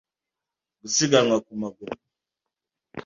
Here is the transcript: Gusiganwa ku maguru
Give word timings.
Gusiganwa 0.81 1.37
ku 1.45 1.51
maguru 1.61 1.93